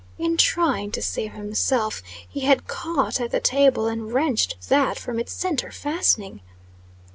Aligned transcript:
In 0.17 0.35
trying 0.35 0.89
to 0.93 1.01
save 1.03 1.33
himself, 1.33 2.01
he 2.27 2.39
had 2.39 2.67
caught 2.67 3.21
at 3.21 3.29
the 3.29 3.39
table, 3.39 3.85
and 3.85 4.11
wrenched 4.11 4.55
that 4.67 4.97
from 4.97 5.19
its 5.19 5.31
centre 5.31 5.69
fastening. 5.71 6.41